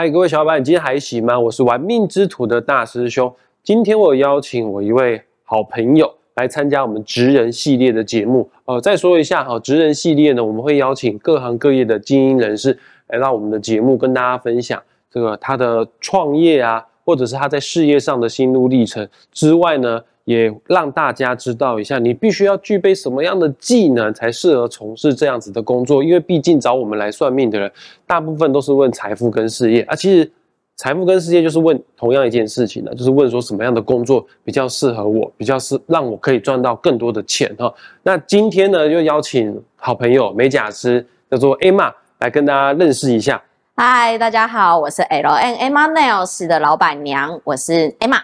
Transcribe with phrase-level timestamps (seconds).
[0.00, 1.36] 嗨，各位小伙伴，你今天还行吗？
[1.36, 3.34] 我是玩命之徒的大师兄。
[3.64, 8.48] 今天我邀请我一位好朋友来参加我们职人系列的节目。
[8.66, 14.80] 呃，再说一下哈，职人系列呢，我们会邀请各行各业的精英人士来到我们的节目，跟大家分享
[15.10, 20.00] 这个他的创业啊，或者是他在事业上的心路历程之外呢。
[20.28, 26.04] 也让大家知道一下，你必须要具备什么样的技能才适合从事这样子的工作。
[26.04, 27.72] 因为毕竟找我们来算命的人，
[28.06, 29.94] 大部分都是问财富跟事业啊。
[29.94, 30.30] 其实
[30.76, 37.72] 财富跟事业就是问同样一件事情的，就是问说什么样的工作比较适合我，比较是让我可以赚到更多的钱哈。
[38.02, 43.42] 那今天呢，就邀请好朋友美甲师叫做 Emma 来跟大家认识一下。
[43.76, 48.20] 嗨，大家好，我是 L N Emma Nails 的老板娘，我是 Emma。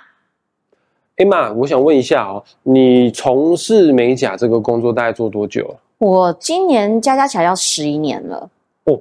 [1.16, 5.76] Emma，我想问一下哦，你从事美甲这个工作大概做多久？
[5.98, 8.50] 我今年加加起来要十一年了。
[8.84, 9.00] 哦，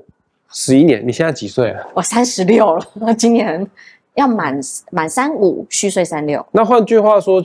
[0.51, 1.05] 十一年？
[1.05, 1.87] 你现在几岁了？
[1.95, 3.67] 我三十六了，今年
[4.13, 4.59] 要满
[4.91, 6.45] 满三五，虚岁三六。
[6.51, 7.43] 那换句话说，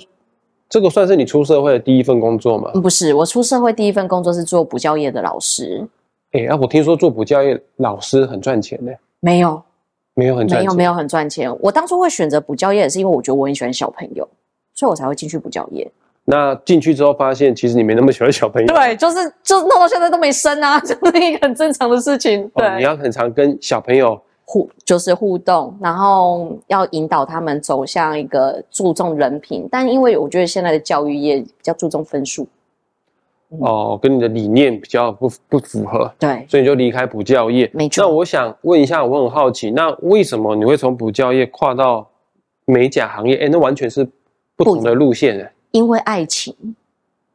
[0.69, 2.70] 这个算是你出社会的第一份工作吗？
[2.75, 5.88] 不是，我出社会第一份工作是做补教业的老师。
[6.32, 8.92] 哎，啊，我听说做补教业老师很赚钱呢。
[9.20, 9.62] 没有，
[10.12, 11.50] 没有很赚钱，没有没有很赚钱。
[11.60, 14.28] 我当初会选择补教业，也是因为我觉得我很喜欢小朋友。
[14.79, 15.91] 所以我才会进去补教业。
[16.25, 18.69] 那进去之后发现，其实你没那么喜欢小朋友。
[18.73, 22.48] 对，就是就弄到现在都没生啊， 就是一个很正常的事情。
[22.55, 29.69] 对，你要很常跟小朋友互，就是互动，然后要引导他们走向一个注重人品。
[29.69, 32.47] 但因为我觉得现在的教育业比较注重分数，
[33.59, 36.09] 哦，跟你的理念比较不不符合。
[36.21, 37.69] 对，所以你就离开补教业。
[37.75, 38.03] 没错。
[38.03, 42.09] 那我想问一下，我很好奇，那为什么你会从补教业跨到
[42.65, 43.34] 美甲行业？
[43.37, 44.06] 哎，那完全是。
[44.59, 46.53] 不同的路线哎，因为爱情，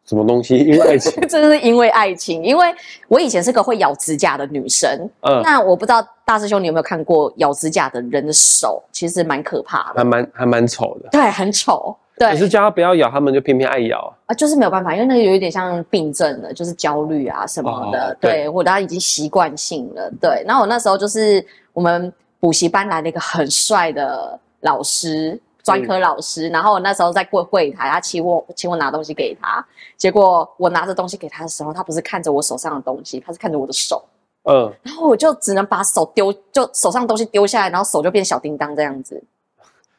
[0.05, 0.57] 什么东西？
[0.59, 2.43] 因为爱情， 真的是因为爱情。
[2.43, 2.67] 因为
[3.07, 11.95] 我以前是个会咬指甲的女生，嗯，那我不知道大师兄你有没有看过咬指甲的人的手，其实蛮可怕的，还蛮还蛮丑的，对，很丑。
[12.15, 20.43] 对，可是叫他不要咬，他们就偏偏爱咬啊，就是没有办法，因为那个有一点像病症了，就是焦虑啊什么的，对，我他已经习惯性了，对。
[20.45, 21.43] 然后我那时候就是
[21.73, 25.39] 我们补习班来了一个很帅的老师。
[25.63, 29.65] 专科老师，然后我那时候在柜柜台，他请我请我拿东西给他，
[29.95, 34.03] 结果我拿着东西给他的时候，他不是看着我手上的东西，他是看着我的手，
[34.43, 39.23] 嗯，然后我就只能把手丢，就手上东西丢下来，然后手就变小叮当这样子，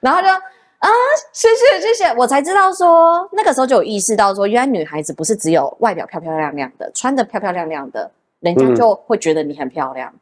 [0.01, 0.91] 然后就啊，
[1.33, 8.11] 谢谢谢谢，我才知道说那个时候就有意识到说，原来女孩子不是只有外表漂漂亮亮的，穿的漂漂亮亮的，
[8.41, 10.13] 人家就会觉得你很漂亮。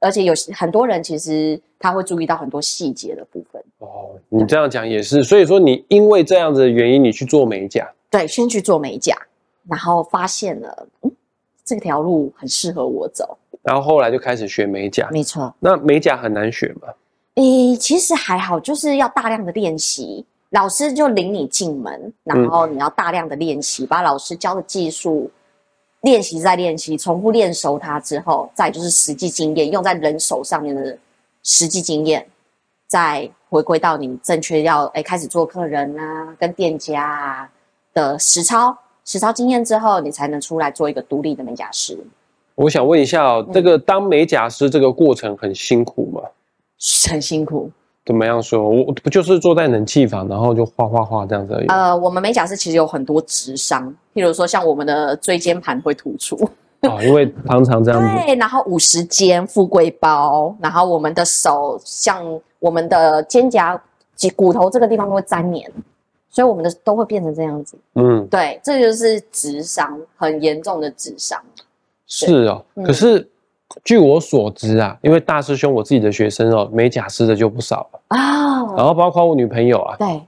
[0.00, 3.62] 而且有很多人其实他会注意到很多细节的部分。
[3.78, 7.88] 哦，你这样讲也是，所以说你因为这样子的原因，你去做美甲。
[8.10, 9.16] 对，先去做美甲，
[9.68, 11.12] 然后发现了，嗯，
[11.64, 13.38] 这条路很适合我走。
[13.62, 15.08] 然后后来就开始学美甲。
[15.12, 15.54] 没错。
[15.60, 16.88] 那美甲很难学吗？
[17.34, 20.24] 诶，其实还好，就是要大量的练习。
[20.50, 25.30] 老师就领你进门，然后你要大量的练习，把老师教的技术。
[26.02, 30.96] 练习再练习，重复练熟它之后，再就是实际经验，用在人手上面的
[31.42, 32.26] 实际经验，
[32.86, 37.50] 再回归到你正确要哎开始做客人啊，跟店家啊
[37.92, 41.98] 的实操实操经验之后，你才能出来做一个独立的美甲师。
[42.54, 46.22] 我想问一下哦，这个当美甲师这个过程很辛苦吗？
[47.10, 47.70] 很辛苦。
[48.06, 48.68] 怎么样说？
[48.68, 51.66] 我不就是坐在冷气房，然后就画画画这样子而已。
[51.66, 56.36] 呃，我们美甲师其实有很多直伤，譬如说像我们的椎间盘会突出
[56.80, 58.08] 啊，因为常常这样子。
[58.26, 62.24] 对，然后五十肩、富贵包，然后我们的手像
[62.58, 63.78] 我们的肩胛
[64.16, 65.70] 及骨头这个地方都会粘黏，
[66.30, 67.76] 所以我们的都会变成这样子。
[67.94, 71.38] 嗯，对，这就是直伤，很严重的直伤。
[72.06, 73.29] 是哦，可是。
[73.84, 78.00] 据我所知啊，因为大师兄我自己的学生哦，美甲师的就不少了。
[78.08, 78.74] 啊。
[78.76, 80.20] 然后包括我女朋友啊，对，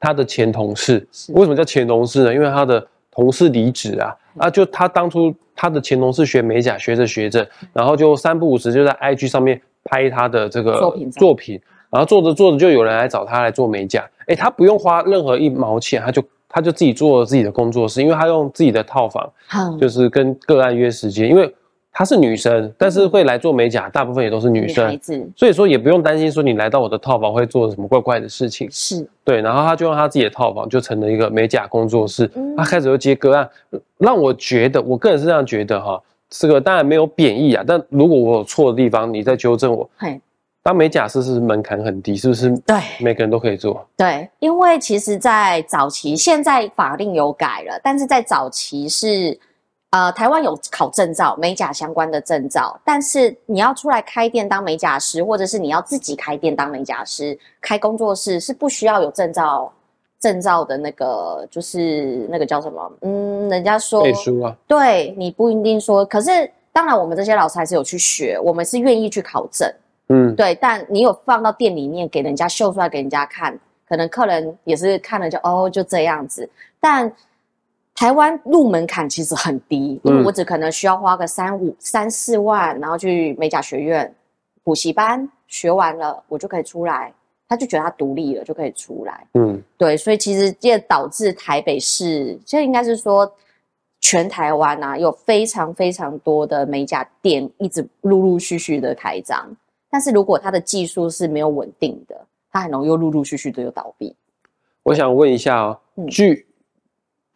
[0.00, 2.34] 她的前同事，为什么叫前同事呢？
[2.34, 11.60] 因为她的同事离职啊，啊，就她当初她的前同事学美甲，学着学着，然后就三不五时就在 IG 上面拍她的这个作品，作品，
[11.90, 19.30] 然后做着做着就有人来找她来做美甲，哎，她不用花任何一毛钱，她就他就自己做了自己的工作室，因为他用自己的套房，
[19.78, 21.52] 就是跟个案约时间，因为。
[21.98, 25.00] 她是女生，但是会来做美甲，大部分也都是女生，
[25.34, 28.68] 所以说也不用担心说你来到我的套房会做什么怪怪的事情。
[28.70, 33.48] 是对，然后她就用她自己的套房就成了一个美甲工作室，她开始就接个案，
[33.96, 35.98] 让我觉得，我个人是这样觉得哈，
[36.28, 39.88] 这个当然没有贬义啊，但如果我有错的地方，你再纠正我。
[40.62, 42.50] 当美甲师是门槛很低，是不是？
[42.66, 43.88] 对，每个人都可以做。
[43.96, 49.38] 对，因为其实，在早期，现在法令有改了，但是在早期是。
[49.96, 59.72] 呃，台湾有考证照，美甲相关的证照，但是你要出来开店当美甲师，或者是你要自己开店当美甲师，开工作室是不需要有证照，
[60.20, 62.92] 证照的那个就是那个叫什么？
[63.00, 66.30] 嗯，人家说背书啊，对你不一定说，可是
[66.74, 69.66] 当然我们这些老师还是有去学，我们是愿意去考证，
[70.10, 73.58] 嗯，对，但你有放到店里面给人家秀出来给人家看，
[73.88, 76.46] 可能客人也是看了就哦就这样子，
[76.78, 77.10] 但。
[77.96, 84.14] 台湾入门槛其实很低，因为我只可能需要花个三五三四万，然后去美甲学院
[84.62, 87.12] 补习班学完了，我就可以出来。
[87.48, 89.24] 他就觉得他独立了，就可以出来。
[89.34, 93.32] 嗯，对，所以其实这导致台北市，这应该是说
[94.00, 99.48] 全台湾啊，有非常非常多的美甲店一直陆陆续续的开张，
[99.88, 102.20] 但是如果他的技术是没有稳定的，
[102.50, 104.14] 他很容易又陆陆续续的又倒闭。
[104.82, 106.45] 我想问一下哦，据。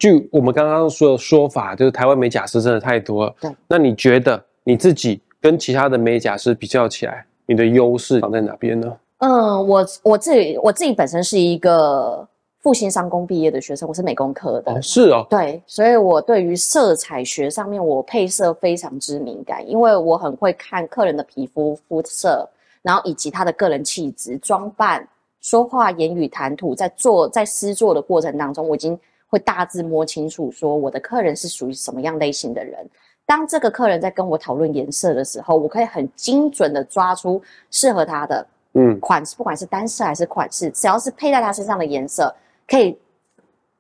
[0.01, 3.35] 据我们刚刚说的说法，就是台湾美甲师真的太多了。
[3.39, 8.97] 对，那你觉得你自己跟其他的美甲师比较起来，你的优势放在哪边呢？
[9.19, 12.27] 嗯，我我自己我自己本身是一个
[12.61, 14.73] 复兴商工毕业的学生，我是美工科的。
[14.73, 15.27] 哦，是哦。
[15.29, 22.49] 对，所以我对于色彩学上面，我配色非常之敏感，因为我很会看客人的皮肤肤色，
[22.81, 25.07] 然后以及他的个人气质、装扮、
[25.43, 28.99] 说话、言语、谈吐，在做在施作的过程当中，我已经。
[29.31, 32.87] 会大致摸清楚，说我的客人是属于什么样类型的人。
[33.25, 37.41] 当这个客人在跟我讨论颜色的时候，我可以很精准的抓出
[37.71, 42.35] 适合他的嗯款式，不管是单色还是款式，只要是配在他身上的颜色，
[42.67, 42.99] 可以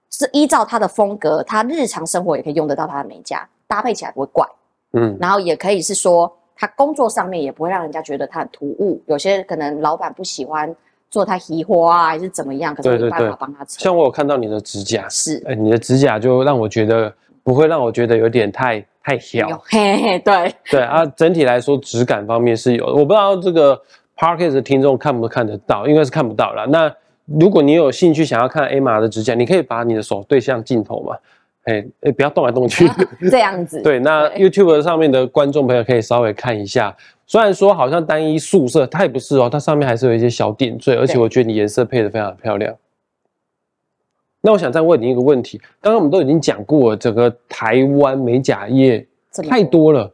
[0.08, 4.46] 是依照他的风格，他日常生活也可以用得到他的美甲，搭配起来不会怪。
[4.92, 9.02] 嗯，然后也可以是说，他工作上面也不会让人家觉得他很突兀。
[9.06, 10.72] 有些可能老板不喜欢。
[11.10, 12.74] 做他移花啊，还是怎么样？
[12.74, 17.12] 可是没办法帮他像我有看到你的指甲，是，哎，你的指甲就让我觉得
[17.42, 22.92] 不会让我觉得有点太太小， 嘿嘿，对对啊，整体来说质感方面是有的。
[22.92, 23.80] 我不知道这个
[24.16, 26.66] Parkes 的听众看不看得到，应该是看不到了。
[26.68, 31.16] 那如果你有兴趣想要看 A 玛的指甲，你可以把你的手对向镜头嘛，
[31.64, 32.88] 哎哎，不要动来动去，
[33.30, 33.80] 这样子。
[33.84, 36.94] 对，那 YouTube 上面的观众朋友可以稍微看一下。
[37.30, 42.74] 虽然说好像单一素色，它也不是哦，它上面还是有一些小点缀，而且我觉得你颜色配的非常漂亮。
[44.40, 49.06] 那我想再问你一个问题，刚刚我们都已经讲过了，整个台湾美甲业
[49.48, 50.12] 太多了，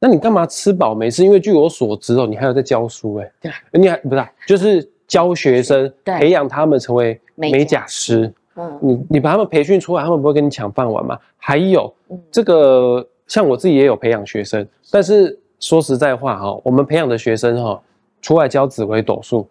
[0.00, 1.22] 那你干嘛吃饱没事？
[1.22, 8.34] 因为据我所知哦，你还有在教书哎，对，你还不是就是教学生，培养他们成为美甲师。
[8.56, 11.16] 嗯，你你把他们培训出来，他们不会跟你抢饭碗吗？
[11.36, 11.94] 还有
[12.32, 15.38] 这个，像我自己也有培养学生，但是。
[15.60, 17.80] 说实在话哈，我们培养的学生哈，
[18.22, 19.48] 出来教紫微斗数，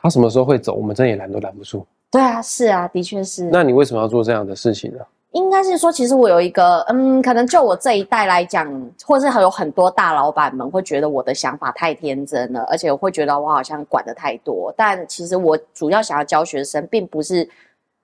[0.00, 1.86] 他什么时候会走，我们真也拦都拦不住。
[2.10, 3.44] 对啊，是啊，的确是。
[3.50, 4.98] 那你为什么要做这样的事情呢？
[5.32, 14.70] 应该是说，其实我有一个，嗯，可能就我这一代来讲，或是有很多大老板们会觉得我的想法太天真了，而且我会觉得我好像管的太多。
[14.76, 17.48] 但其实我主要想要教学生，并不是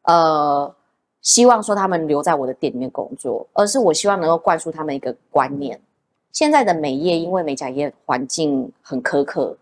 [0.04, 0.74] 呃
[1.20, 5.78] 希望说他们留在我的店里面工作，而是我希望能够灌输他们一个观念。
[6.32, 9.56] 现在的美业，因为美甲业环境很苛刻，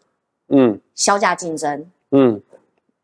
[0.48, 2.40] 嗯，销价竞争，嗯，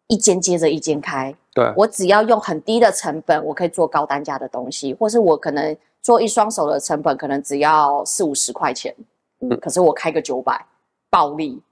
[0.09, 8.95] 一间接着一间开，对，我只要用很低的成本，我可以做高单价的东西，或是我可能做一双手的成本可能只要四五十块钱，
[9.41, 10.67] 嗯，可是我开个九百，
[11.09, 11.63] 暴利，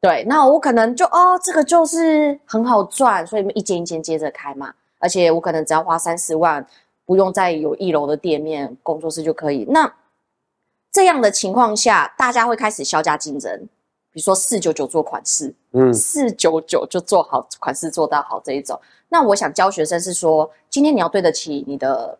[0.00, 6.64] 对，那我可能就哦，这个就是很好赚，所以一间一间接着开嘛，而且我可能只要花三十万，
[7.04, 9.92] 不用再有一楼的店面工作室就可以，那。
[10.92, 13.58] 这样的情况下，大家会开始销价竞争，
[14.12, 18.78] 比如说四九九做款式，嗯，四九九就做好款式做到好这一种。
[19.08, 22.18] 那我想教学生是说，今天你要对得起你的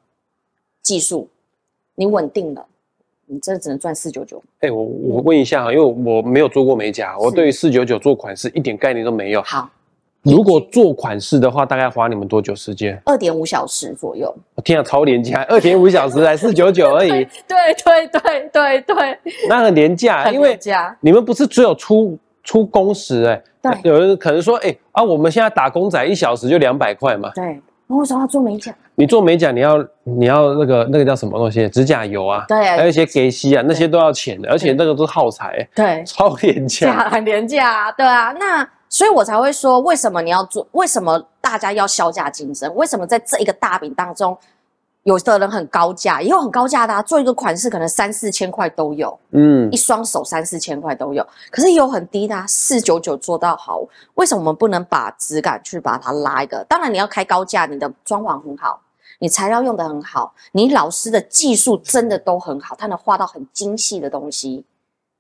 [0.82, 1.28] 技术，
[1.94, 2.66] 你稳定了，
[3.26, 4.42] 你真的只能赚四九九。
[4.60, 9.42] 哎，我我问一下哈，因为我没有做过美甲，我对于四九九做款式一点概念都没有。
[9.42, 9.70] 好。
[10.22, 13.00] 如果做款式的话，大概花你们多久时间？
[13.06, 14.34] 二点五小时左右。
[14.54, 17.08] 我天啊，超廉价，二点五小时才四九九而已。
[17.48, 20.58] 对对对对对，那很廉价，因为
[21.00, 23.42] 你们不是只有出出工时哎。
[23.62, 23.72] 对。
[23.82, 27.30] 有人可能说，哎啊，我们现在打工仔一小时就两百块嘛。
[27.34, 27.58] 对。
[27.86, 28.74] 那为什么要做美甲？
[28.96, 31.66] 你做美甲，你要你要那个那个叫什么东西？
[31.70, 32.44] 指甲油啊。
[32.46, 32.58] 对。
[32.58, 35.66] 还有一些给息啊，那些都要钱的，而且那个都是耗材。
[35.74, 36.04] 对。
[36.04, 37.08] 超廉价。
[37.08, 38.68] 很廉价，对啊，那。
[38.90, 40.66] 所以我才会说，为什么你要做？
[40.72, 42.74] 为什么大家要销价竞争？
[42.74, 44.36] 为什么在这一个大饼当中，
[45.04, 51.24] 有的人很高价，也有很高价的，做一个款式可能三四千块都有，嗯，一双手三四千块都有。
[51.52, 53.80] 可是有很低的，四九九做到好。
[54.14, 56.64] 为什么我们不能把质感去把它拉一个？
[56.64, 58.82] 当然你要开高价，你的装潢很好，
[59.20, 64.64] 你材料用的很好，你老师的技术真的都很好，他能画到很精细的东西，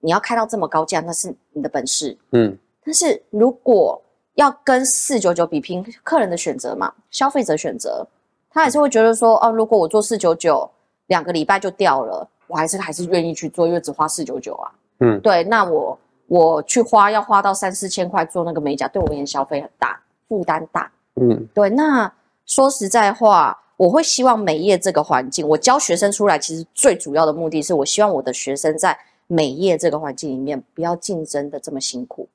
[0.00, 2.18] 你要开到这么高价，那是你的本事。
[2.32, 4.02] 嗯，但是如果
[4.34, 8.06] 要跟四九九比拼，客人的选择嘛，消费者选择，
[8.50, 10.70] 他还是会觉得说，哦，如果我做四九九，
[11.08, 14.72] 两个礼拜就掉了，我还是还是愿意去做，因为只花四九九啊。
[15.00, 20.90] 嗯对，那我我去花要花到三四千块做那个美甲，对我而言消费很大，负担大。
[21.20, 22.10] 嗯对，那
[22.46, 32.28] 说实在话，我会希望美业这个环境，我教学生出来，其实最主要的目的是我希望我的学生在美业这个环境里面不要竞争的这么辛苦。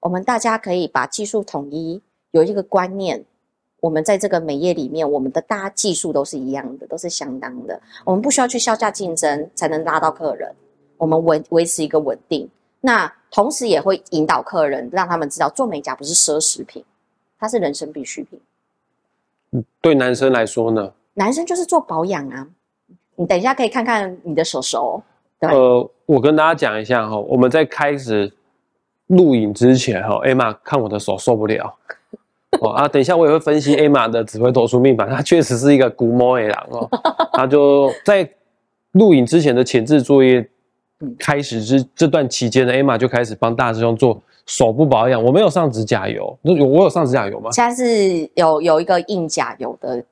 [0.00, 3.24] 我们大家可以把技术统一，有一个观念，
[3.80, 10.54] 我们在这个美业里面，我们的大家技术都是一样的，都是相当的，我们不需要去销价竞争才能拉到客人，
[10.96, 12.48] 我们维维持一个稳定。
[12.80, 16.82] 那同时也会引导客人，让他们知道做美甲不是奢侈品，
[17.38, 18.40] 它是人生必需品。
[19.82, 22.48] 对男生来说呢，男生就是做保养啊。
[23.16, 25.02] 你等一下可以看看你的手手，
[25.38, 28.32] 对呃，我跟大家讲一下哈，我们在开始
[29.10, 31.72] 录影之前哈，Emma 看我的手受不了。
[32.60, 36.88] 哦啊，等一下我也会分析 Emma 的紫微斗数命盘，她确实是一个古魔 A 郎哦。
[37.32, 38.28] 她就在
[38.92, 40.40] 录影之前的前置作业
[41.00, 45.22] 嗯开始之这段期间呢，Emma 就开始帮大师兄做手部保养。
[45.22, 47.50] 我没有上指甲油，那有我有上指甲油吗？
[47.52, 50.04] 现在是有有一个硬甲油的，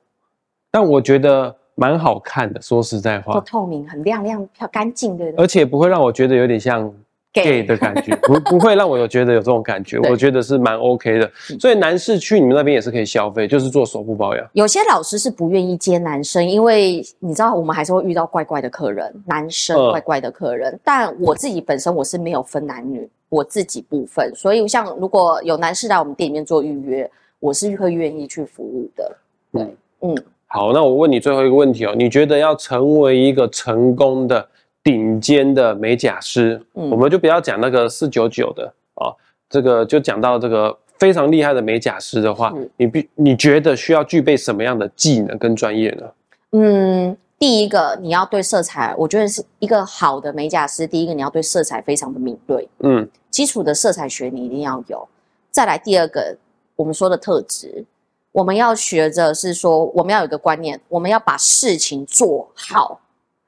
[0.71, 5.43] 但我觉得蛮好看的，说实在都话，透明，很亮亮、漂干净，对不对？
[5.43, 6.91] 而且不会让我觉得有点像
[7.33, 11.25] gay 的感觉，不不会让我有觉得有这种感觉， 我觉得是蛮 OK 的。
[11.51, 14.49] 嗯所以男士去你们那边也是可以消费，就是做手部保养。
[14.53, 20.79] 有些老师是不愿意接男生，因为你知道我们还是会遇到怪怪的客人，男生嗯怪怪的客人。
[20.83, 27.09] 但我自己本身我是没有分男女，我自己部分，所以像如果有男士来我们店里面做预约，
[27.39, 29.17] 我是会愿意去服务的。
[29.51, 29.61] 对，
[30.01, 30.15] 嗯，
[30.47, 34.47] 好，那我问你最后一个问题哦，你觉得要成为一个成功的
[34.83, 39.11] 顶尖的美甲师，嗯我们就不要讲那个四九九的啊，
[39.49, 46.11] 这个就讲到这个非常厉害的美甲师的话是，你必你觉得需要具备什么样的技能跟专业呢？
[46.51, 50.87] 嗯，第一个你要对色彩，我觉得是一个好的美甲师。
[50.87, 55.07] 第一个你要对色彩非常的敏锐，嗯基础的色彩学你一定要有。
[55.51, 56.35] 再来第二个，
[56.75, 57.85] 我们说的特质，
[58.31, 62.99] 我们要学着是说，我们要有一个观念，我们要把事情做好，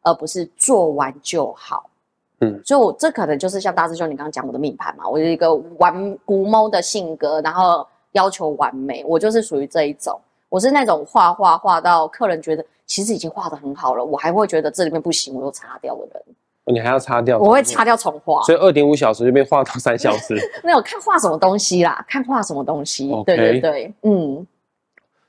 [0.01, 1.89] 而不是做完就好。
[2.39, 10.20] 嗯，所以我这可能就是像大师兄你刚刚讲我的命盘嘛，我有一个完古猫的性格，然后要求完美，我就是属于这一种。
[10.50, 16.24] 我是那种画画画到客人觉得其实已经画的很好了，我还会觉得这里面不行，我又擦掉的人，
[16.65, 18.41] 你还要擦掉，我会擦，掉重画。
[18.41, 20.36] 所以二点五小时就变画到三小时。
[20.62, 23.10] 没有看画什么东西啦，看画什么东西。
[23.25, 24.46] 对对对，嗯，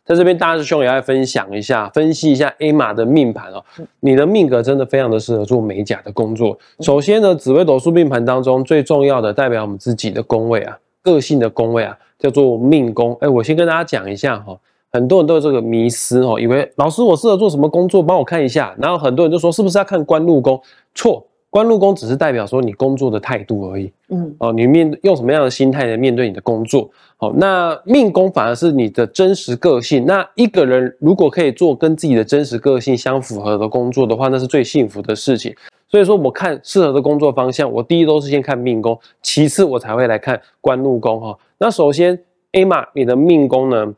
[0.05, 3.63] 在这边，大师兄也要分享一下，分析一下 A 码的命盘哦。
[4.01, 6.59] 你的命格真的非常的适合做美甲的工作。
[6.81, 13.17] 首先呢，紫微斗数命盘当中最重要的代表我们自己的宫位啊，个性的宫位啊，叫做命宫。
[13.21, 14.59] 哎，我先跟大家讲一下哈、
[14.91, 18.75] 很多人都有这个迷思哦，以为老师我适合做什么工作，帮我看一下。
[18.79, 20.61] 然后很多人就说是不是要看官禄宫？
[20.97, 23.93] 错，官禄宫只是代表说你工作的态度而已。
[24.09, 26.89] 嗯，哦，你面用什么样的心态来面对你的工作？
[27.19, 30.07] 好、那命宫反而是你的真实个性。
[30.07, 35.55] 那一个人如果可以做跟自己的真实个性相符合的工作的话，那是最幸福的事情。
[35.91, 41.39] 所以说，我看适合的工作方向，我第一都是先看命宫，其次我才会来看官禄宫哈。
[41.59, 42.19] 那首先
[42.53, 43.95] ，A 玛，你的命宫呢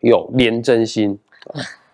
[0.00, 1.18] 有廉贞星，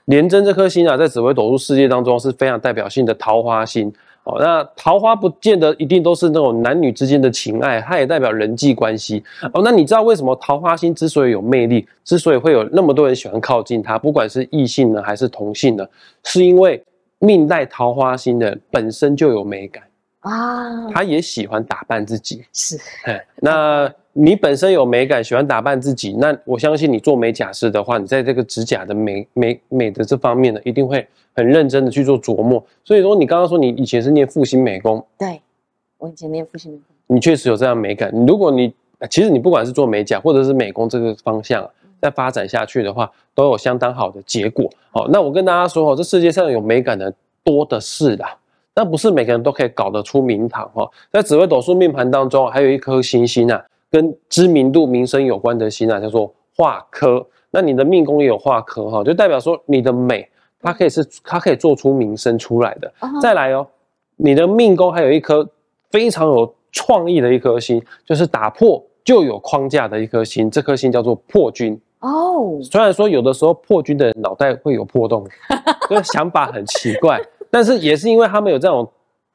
[0.04, 3.92] 廉贞这颗星啊，在紫微斗数世界当中是非常代表性的桃花星。
[4.24, 9.22] 哦，那桃花不见得一定都是那种男女之间的情爱，它也代表人际关系。
[9.52, 15.86] 哦，那你知道为什么桃花星之所以有魅力，之所以会有那么多人喜欢靠近它，不管是异性呢还是同性呢，
[16.24, 16.82] 是因为
[17.18, 19.82] 命带桃花星的本身就有美感，
[20.24, 22.42] 啊，他也喜欢打扮自己。
[22.52, 32.64] 是，哎，那你本身有美感，喜欢打扮自己，那我相信你做美甲师的话，你在这个指甲的美美美的这方面呢，一定会很认真的去做琢磨。
[32.84, 35.42] 所以说，你刚刚说你以前是念复兴美工，对，
[35.98, 38.10] 我以前念复兴美工，你确实有这样美感。
[38.26, 44.70] 如果你呃其实你不管是做美甲或者是美工这个方向啊，再发展下去的话，都有相当好的结果。
[44.90, 47.12] 好，那我跟大家说哦，这世界上有美感的
[47.42, 48.38] 多的是啦。
[48.74, 50.90] 那不是每个人都可以搞得出名堂哦。
[51.12, 57.24] 在紫微斗数命盘当中，还有一颗星星啊，跟知名度、名声有关的星啊，叫做化科。
[57.50, 60.28] 那你的命宫也有化科哈，就代表说你的美，
[60.60, 62.92] 它可以是它可以做出名声出来的。
[62.98, 63.64] 啊再来哦，
[64.16, 65.48] 你的命宫还有一颗
[65.90, 71.80] 非常有创意的一颗星，就是打破旧有框架的一颗星，这颗星叫做破军。
[72.00, 75.24] 哦，虽然说有的时候破军的人脑袋会有破洞，
[75.88, 77.20] 就是想法很奇怪，
[77.54, 78.90] 但是也是因为他们有这种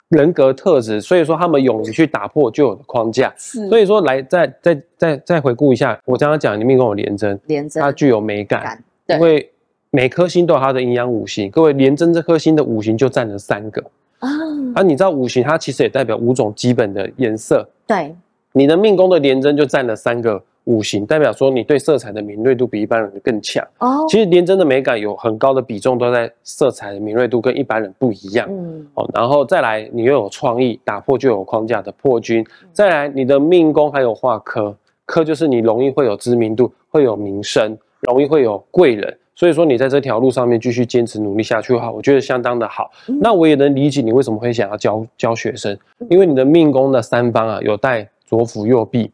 [0.09, 3.33] 人格特质，所以说他们勇于去打破旧有的框架。
[3.37, 9.49] 是所以说，来再再再再回顾一下，我刚刚讲你命宫有廉贞，连贞它具有美感，感，对因为
[9.89, 11.49] 每颗星都有它的阴阳五行。
[11.49, 13.81] 各位，廉贞这颗星的五行就占了三个，
[14.19, 14.27] 啊，
[14.75, 17.65] 啊，你知道五行它其实也代表五种基本的颜色。
[17.87, 18.13] 对，
[18.51, 23.67] 你的命宫的廉贞就占了三个五行，代表说你对色彩的敏锐度比一般人更强。
[23.79, 28.47] 哦，其实廉贞的美感有很高的比重都在色彩的敏锐度跟一般人不一样。
[28.47, 32.45] 嗯，哦，然后再来，你又有创意，打破旧有框架的破军。
[32.71, 39.17] 再来，你的命宫还有化科，科就是你容易会有知名度，会有名声，容易会有贵人。
[39.33, 42.91] 所以说，你在这条路上面继续坚持努力下去的话，我觉得相当的好。
[43.21, 45.75] 那我也能理解你为什么会想要教教学生，
[46.11, 49.09] 因为你的命宫的三方啊有带左辅右弼。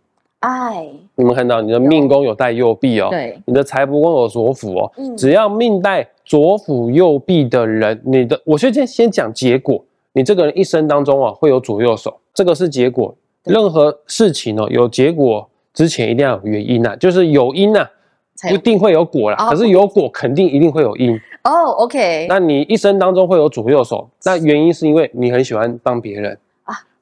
[0.46, 5.18] 爱，你们看到你的命宫有带右臂哦，对，你的财帛宫有左辅哦，嗯。
[5.18, 9.84] 只要命带左辅右臂的人，你的我先先先讲结果，
[10.14, 13.16] 你这个人一生当中啊会有左右手，这个是结果。
[13.46, 17.88] 任何事情哦有结果之前一定要有原因呐、就是有因呐、
[18.36, 18.56] 才有。
[18.56, 19.50] 不一定会有果啦，哦。
[19.50, 21.20] 可是有果肯定一定会有因。
[21.44, 26.32] 哦，OK，那你一生当中会有左右手，那原因是因为你很喜欢帮别人。
[26.34, 26.38] 啊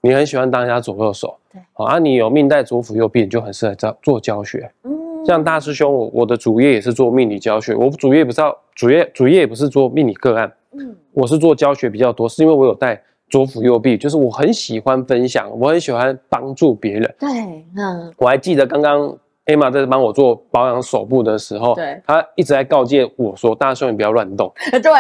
[0.04, 1.62] 你很喜欢当人家左右手，对。
[1.72, 4.70] 好啊，你有命带左辅右臂，你就很适合教做教学。
[4.84, 4.92] 嗯。
[5.26, 17.16] 像大师兄，我我的主业也是做命理教学，我主业不是要主业主业也不是做命理个案，嗯，我是做教学比较多，是因为我有带左辅右臂，就是我很喜欢分享，我很喜欢帮助别人。
[17.18, 17.30] 对，
[17.78, 24.52] 嗯，我还记得刚刚 Emma 在帮我做保养手部的时候，对她一直在告诫我说：“大师兄，你不要乱动。
[24.72, 24.92] 对，”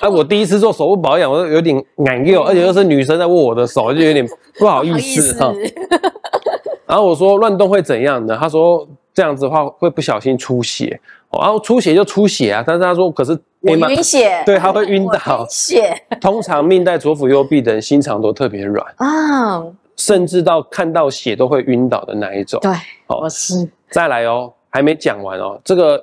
[0.00, 4.26] 啊，我第一次做手部保养，我就有点难过， 而且又是女生在握我的手，就有点
[4.58, 5.52] 不好意思，思哈。
[6.86, 8.36] 然后我说乱动会怎样呢？
[8.40, 10.98] 他说这样子的话会不小心出血，
[11.30, 12.64] 哦然后出血就出血啊。
[12.66, 19.62] 但是他说可是我晕血，对他会晕倒晕血通常命带左辅右弼的人心肠都特别软，啊，
[19.98, 22.58] 甚至到看到血都会晕倒的那一种。
[22.62, 22.72] 对，
[23.06, 25.60] 好我是，再来哦，还没讲完哦。
[25.62, 26.02] 这个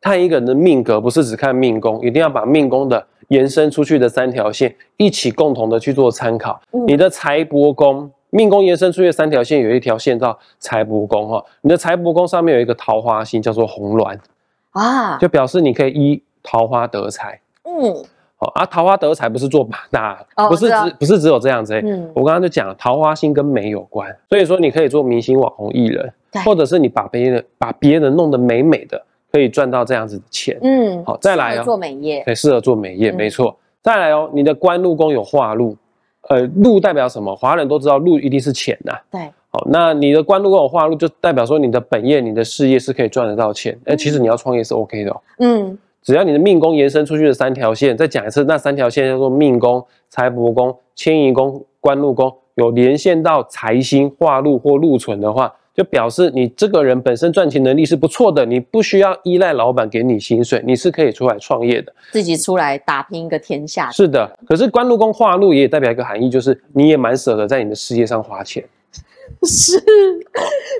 [0.00, 6.60] 看一个人的命格，不是只看命宫，一定要把命宫的延伸出去的三条线一起共同的去做参考。
[6.72, 11.44] 嗯你的财帛宫，命宫延伸出去的三条线，有一条线到财帛宫哈、哦。
[11.62, 14.18] 你的财帛宫上面有一个桃花星，叫做红鸾，
[14.72, 17.40] 啊，就表示你可以依桃花得财。
[17.64, 18.04] 嗯
[18.40, 21.82] 哦，啊，桃花得财不是做八大，不是只不是只有这样子、欸。
[21.84, 26.12] 嗯，我刚刚就讲了，桃花星跟美有关，所以说你可以做明星、网红、艺人，
[26.44, 29.00] 或者是你把别人把别人弄得美美的，
[29.30, 30.58] 可以赚到这样子的钱。
[30.62, 33.56] 嗯，好再来哦做美业，对，适合做美业，嗯没错。
[33.82, 35.76] 再来哦，你的官禄宫有化禄，
[36.28, 37.34] 呃，禄代表什么？
[37.36, 43.78] 华人都知道禄一定是钱呐、对，好，那你的官禄宫有化禄，就代表说你的本业、你的事业是可以赚得到钱。
[43.84, 45.20] 哎、其实你要创业是 OK 的哦。
[45.38, 61.92] 嗯，只要你的命宫延伸出去的三条线，再讲一次，那三条线叫做命宫、财帛宫、迁移宫、官禄宫，有连线到财星、化禄或禄存的话，就表示你这个人本身赚钱能力是不错的，你不需要依赖老板给你薪水，你是可以出来创业的。
[62.10, 68.64] 自己出来打拼一个天下，是的，可是官禄宫化禄也代表一个含义，就是你也蛮舍得在你的事业上花钱，
[69.44, 69.82] 是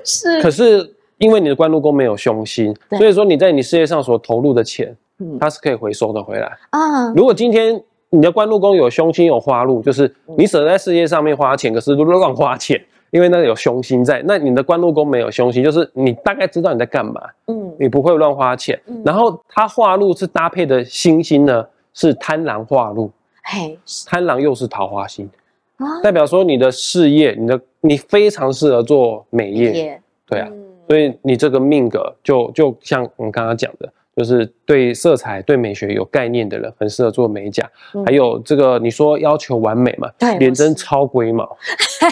[0.03, 5.37] 是，可是因为你的官禄宫没有凶星，所以说你在你事业上所投入的钱，嗯。
[5.39, 6.51] 它是可以回收的回来。
[6.71, 10.35] 啊，如果今天你的官禄宫有凶星有花禄，就是嗯。
[10.37, 14.21] 你舍得在事业上面花钱，可是乱花钱， 因为那个有凶星在。
[14.25, 18.79] 那你的官禄宫没有凶星，就是你大概知道你在干嘛，嗯，你不会乱花钱。
[18.87, 19.01] 嗯。
[19.05, 23.11] 然后它化禄是搭配的星星呢，是贪狼化禄，
[23.43, 25.29] 嘿，贪狼又是桃花星，
[25.77, 30.47] 啊，代表说你的事业，你的你非常适合做美业，业，对啊。
[30.51, 30.57] 嗯。
[30.89, 37.69] 所以你这个命格就就像我们刚刚讲的，就是对色彩、对美学有概念的人，很适合做美甲。
[37.93, 41.47] 嗯还有这个你说要求完美嘛，对廉贞超龟毛。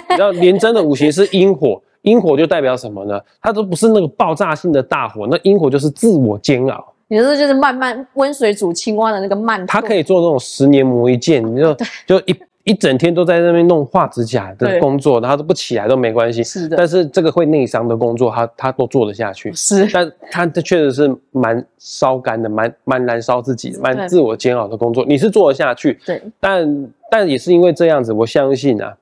[0.10, 3.20] 你知道廉贞的五行是阴火，阴火就代表什么呢？
[3.42, 6.94] 它都不是那个爆炸性的大火，那阴火就是自我煎熬。
[7.12, 12.36] 你说就是慢慢温水煮青蛙的那个慢，它可以做那种十年磨一剑，你就就一
[12.70, 16.44] 一整天都在那边弄画指甲的工作，然后都不起来都没关系。
[16.44, 19.52] 是的但是这个会内伤的工作，他他都做得下去。
[19.54, 25.04] 是，但他这确实是蛮烧干的，蛮蛮燃烧自己，蛮自我煎熬的工作。
[25.08, 28.96] 你是做得下去，对，但但也是因为这样子，我相信啊，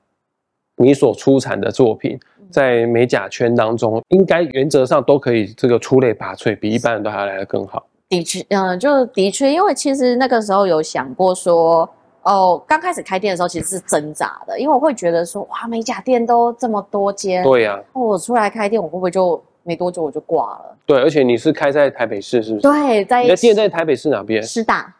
[0.78, 2.18] 你所出产的作品
[2.50, 7.86] 在美甲圈当中，应该原则上都可以这个出类拔萃，比一般人都还要来得更好。
[8.08, 11.86] 的确，嗯、就的确，因为其实那个时候有想过说，
[12.28, 20.76] 哦，刚开始开店的时候其实是挣扎的，因为我会觉得说，哇，美甲店都这么多间，对呀、哦，我出来开店，我会不会就没多久我就挂了。
[20.84, 22.62] 对，而且你是开在台北市，是不是？
[22.62, 24.42] 对，在你的店在台北市哪边？
[24.42, 24.94] 师大，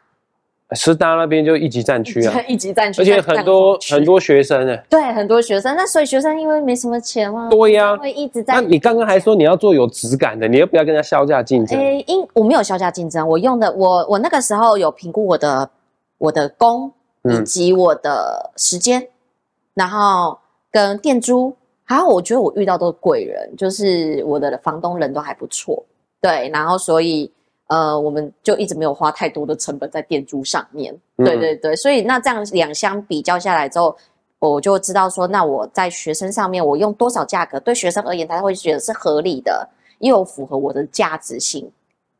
[0.72, 4.76] 师大那边就一级战区啊， 一级战区，而且很多很多学生呢。
[4.88, 5.76] 对，很多学生。
[5.76, 8.54] 那所以学生因为没什么钱嘛，对呀，会一直在。
[8.54, 11.78] 那你刚刚还说你要做有质感的，你要不要跟人家销价竞争？
[11.78, 15.70] 诶，因我没有销价竞争，我用的我我那个时候有评估我的
[16.18, 16.92] 我的工
[17.24, 19.08] 以及我的时间，
[19.74, 20.38] 然后
[20.70, 25.84] 跟店租，还有我觉得我遇到都是贵人，就是我的房东人都还不错，
[26.20, 27.30] 对，然后所以。
[27.70, 33.94] 呃，我们就一直没有花太多的成本在店租上面，对对对，所以那这样两相比较下来之后，
[34.38, 41.70] 我就知道说，那我在学生上面我用多少价格，对学生而言他会觉得是合理的，又符合我的价值性，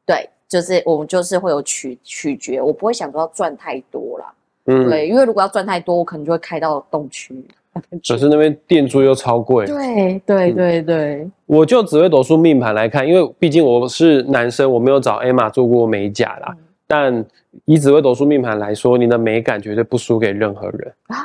[0.05, 4.31] 对，就是我们就是会有取取决，我不会想说要赚太多啦，
[4.69, 7.35] 嗯，对，因为如果要赚太多，我可能就会开到东区。
[8.09, 9.65] 可是那边店租又超贵。
[9.65, 16.57] 对对对对，我就只会抖出命盘来看，因为毕竟我是男生，我没有找艾玛做过美甲啦。
[16.87, 17.25] 但
[17.67, 21.17] 以紫微斗数命盘来说，你的美感绝对不输给任何人啊。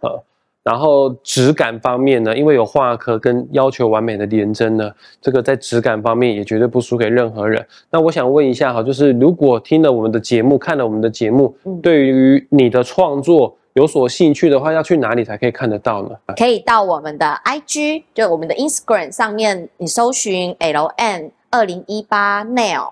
[0.00, 0.22] 呃，
[0.62, 7.66] 然后质感方面呢，因为有画科跟要求完美的连针呢，这个在质感方面也绝对不输给任何人。
[7.90, 13.56] 那我想问一下哈，就是如果听了我们的节目，看了我们的节目，对于你的创作。
[13.74, 16.10] 有所兴趣的话，要去哪里才可以看得到呢？
[16.36, 22.90] 可以到我们的 IG，就我们的 Instagram 上面，你搜寻 L N 二零一八 Nail，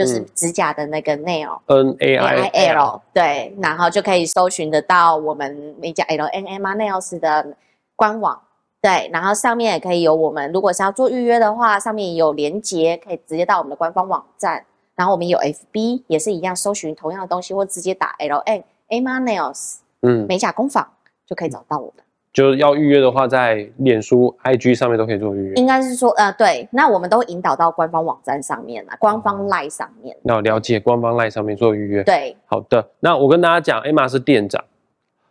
[0.00, 7.54] 就是指甲的那个 Nail，N A I L，对，然后就可以搜寻得到我们美甲 L N M Nails 的
[7.94, 8.40] 官网，
[8.80, 19.80] 对，然后上面也可以有我们，如果是要做预约的话，上面有连接，可以直接到我们的官方网站，然后我们有 FB，也是一样，搜寻同样的东西，或直接打 L N M Nails。
[20.00, 20.90] 嗯，美甲工坊
[21.26, 22.02] 就可以找到我们。
[22.32, 25.54] 就是要预约的话，在脸书、IG 上面都可以做预约。
[25.54, 30.16] 应该是说，呃，对，那我们都引导到官方网站上面了，官方 Line 上面。
[30.24, 32.04] 要了解官方 Line 上面做预约。
[32.04, 32.88] 对，好的。
[33.00, 34.62] 那我跟大家讲，Emma 是店长，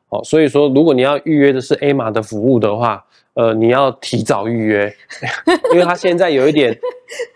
[0.10, 3.06] 哦，所以说如果你要预约的是 Emma 的服务的话。
[3.36, 4.94] 呃，你要提早预约，
[5.72, 6.78] 因为他现在有一点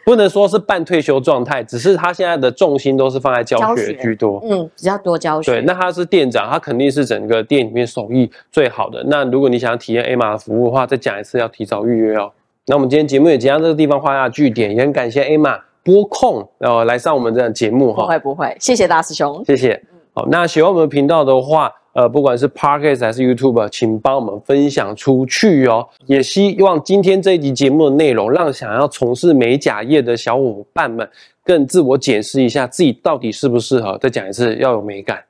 [0.03, 5.49] 不能说是半退休状态，只是他现在的重心都是放在教学居多，嗯，比较多教学。
[5.49, 9.01] 对，那他是店长，他肯定是整个店里面手艺最好的。
[9.05, 12.29] 那如果你想要体验 A 玛的服务的话，再讲一次要提早预约哦。
[12.65, 18.03] 那我们今天节目也即将这个地方画下句点，也很感谢 A 玛播控呃来上我们这节目哈。
[18.03, 19.81] 不会不会，谢谢大师兄，谢谢。
[20.13, 21.71] 好，那喜欢我们频道的话。
[21.93, 25.87] 呃，不管是 Podcast 还是 YouTube，请帮我们分享出去哦。
[26.07, 31.07] 也希望今天这一集节目的内容，让想要从事美甲业的小伙伴们
[31.43, 33.97] 更自我检视一下自己到底适不适合。
[33.99, 35.23] 再讲一次，要有美感，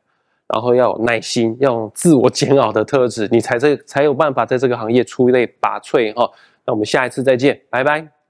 [0.48, 6.30] 然后要有耐心，要有自我煎熬的特质，你才这才有办法在这个行业出类拔萃哈。
[6.66, 8.23] 那我们下一次再见，拜拜。